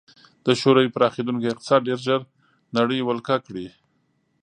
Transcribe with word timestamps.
د 0.45 0.47
شوروي 0.61 0.89
پراخېدونکی 0.95 1.51
اقتصاد 1.51 1.81
ډېر 1.87 1.99
ژر 2.05 2.19
نړۍ 2.77 2.99
ولکه 3.03 3.35
کړي 3.45 3.67